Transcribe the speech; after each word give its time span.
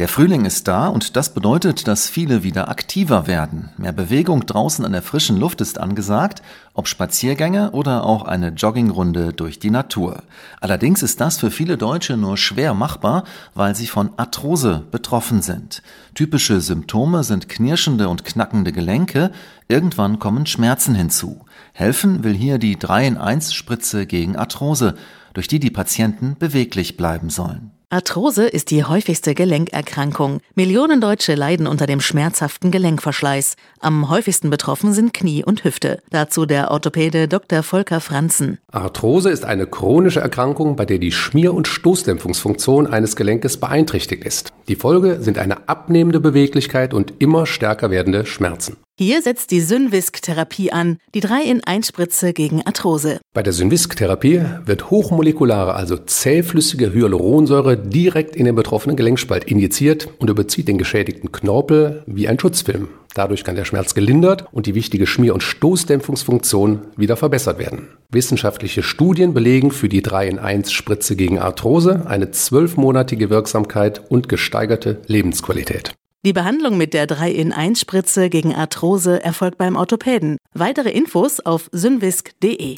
Der 0.00 0.08
Frühling 0.08 0.46
ist 0.46 0.66
da 0.66 0.88
und 0.88 1.14
das 1.14 1.34
bedeutet, 1.34 1.86
dass 1.86 2.08
viele 2.08 2.42
wieder 2.42 2.70
aktiver 2.70 3.26
werden. 3.26 3.68
Mehr 3.76 3.92
Bewegung 3.92 4.46
draußen 4.46 4.82
an 4.82 4.92
der 4.92 5.02
frischen 5.02 5.36
Luft 5.36 5.60
ist 5.60 5.78
angesagt, 5.78 6.40
ob 6.72 6.88
Spaziergänge 6.88 7.72
oder 7.72 8.04
auch 8.04 8.22
eine 8.22 8.48
Joggingrunde 8.48 9.34
durch 9.34 9.58
die 9.58 9.68
Natur. 9.68 10.22
Allerdings 10.62 11.02
ist 11.02 11.20
das 11.20 11.36
für 11.36 11.50
viele 11.50 11.76
Deutsche 11.76 12.16
nur 12.16 12.38
schwer 12.38 12.72
machbar, 12.72 13.24
weil 13.54 13.74
sie 13.74 13.86
von 13.86 14.12
Arthrose 14.16 14.86
betroffen 14.90 15.42
sind. 15.42 15.82
Typische 16.14 16.62
Symptome 16.62 17.22
sind 17.22 17.50
knirschende 17.50 18.08
und 18.08 18.24
knackende 18.24 18.72
Gelenke, 18.72 19.30
irgendwann 19.68 20.18
kommen 20.18 20.46
Schmerzen 20.46 20.94
hinzu. 20.94 21.44
Helfen 21.74 22.24
will 22.24 22.32
hier 22.32 22.56
die 22.56 22.78
3 22.78 23.06
in 23.06 23.18
1 23.18 23.52
Spritze 23.52 24.06
gegen 24.06 24.36
Arthrose, 24.36 24.94
durch 25.34 25.46
die 25.46 25.60
die 25.60 25.70
Patienten 25.70 26.36
beweglich 26.38 26.96
bleiben 26.96 27.28
sollen. 27.28 27.72
Arthrose 27.92 28.46
ist 28.46 28.70
die 28.70 28.84
häufigste 28.84 29.34
Gelenkerkrankung. 29.34 30.38
Millionen 30.54 31.00
Deutsche 31.00 31.34
leiden 31.34 31.66
unter 31.66 31.88
dem 31.88 32.00
schmerzhaften 32.00 32.70
Gelenkverschleiß. 32.70 33.56
Am 33.80 34.08
häufigsten 34.08 34.48
betroffen 34.48 34.92
sind 34.92 35.12
Knie 35.12 35.42
und 35.44 35.64
Hüfte. 35.64 36.00
Dazu 36.08 36.46
der 36.46 36.70
Orthopäde 36.70 37.26
Dr. 37.26 37.64
Volker 37.64 38.00
Franzen. 38.00 38.58
Arthrose 38.70 39.30
ist 39.30 39.44
eine 39.44 39.66
chronische 39.66 40.20
Erkrankung, 40.20 40.76
bei 40.76 40.84
der 40.86 40.98
die 40.98 41.10
Schmier- 41.10 41.52
und 41.52 41.66
Stoßdämpfungsfunktion 41.66 42.86
eines 42.86 43.16
Gelenkes 43.16 43.56
beeinträchtigt 43.56 44.22
ist. 44.22 44.52
Die 44.68 44.76
Folge 44.76 45.20
sind 45.20 45.38
eine 45.38 45.68
abnehmende 45.68 46.20
Beweglichkeit 46.20 46.94
und 46.94 47.14
immer 47.18 47.44
stärker 47.44 47.90
werdende 47.90 48.24
Schmerzen. 48.24 48.76
Hier 49.02 49.22
setzt 49.22 49.50
die 49.50 49.62
Synvisk-Therapie 49.62 50.72
an, 50.72 50.98
die 51.14 51.22
3-in-1-Spritze 51.22 52.34
gegen 52.34 52.66
Arthrose. 52.66 53.18
Bei 53.32 53.42
der 53.42 53.54
Synvisk-Therapie 53.54 54.42
wird 54.66 54.90
hochmolekulare, 54.90 55.72
also 55.72 55.96
zähflüssige 55.96 56.92
Hyaluronsäure 56.92 57.78
direkt 57.78 58.36
in 58.36 58.44
den 58.44 58.54
betroffenen 58.54 58.96
Gelenkspalt 58.96 59.44
injiziert 59.44 60.10
und 60.18 60.28
überzieht 60.28 60.68
den 60.68 60.76
geschädigten 60.76 61.32
Knorpel 61.32 62.02
wie 62.04 62.28
ein 62.28 62.38
Schutzfilm. 62.38 62.88
Dadurch 63.14 63.42
kann 63.42 63.56
der 63.56 63.64
Schmerz 63.64 63.94
gelindert 63.94 64.44
und 64.52 64.66
die 64.66 64.74
wichtige 64.74 65.06
Schmier- 65.06 65.32
und 65.32 65.42
Stoßdämpfungsfunktion 65.42 66.82
wieder 66.98 67.16
verbessert 67.16 67.58
werden. 67.58 67.88
Wissenschaftliche 68.10 68.82
Studien 68.82 69.32
belegen 69.32 69.70
für 69.70 69.88
die 69.88 70.02
3-in-1-Spritze 70.02 71.16
gegen 71.16 71.38
Arthrose 71.38 72.02
eine 72.06 72.32
zwölfmonatige 72.32 73.30
Wirksamkeit 73.30 74.10
und 74.10 74.28
gesteigerte 74.28 75.00
Lebensqualität. 75.06 75.94
Die 76.22 76.34
Behandlung 76.34 76.76
mit 76.76 76.92
der 76.92 77.08
3-in-1-Spritze 77.08 78.28
gegen 78.28 78.54
Arthrose 78.54 79.24
erfolgt 79.24 79.56
beim 79.56 79.74
Orthopäden. 79.74 80.36
Weitere 80.52 80.90
Infos 80.90 81.40
auf 81.40 81.70
synvisk.de. 81.72 82.76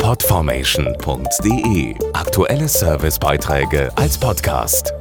Podformation.de 0.00 1.94
Aktuelle 2.14 2.68
Servicebeiträge 2.68 3.90
als 3.96 4.16
Podcast. 4.16 4.94